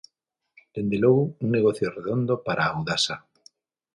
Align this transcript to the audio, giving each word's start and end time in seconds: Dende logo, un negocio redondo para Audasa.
Dende 0.73 0.97
logo, 1.03 1.23
un 1.43 1.47
negocio 1.55 1.87
redondo 1.97 2.33
para 2.45 2.63
Audasa. 2.71 3.15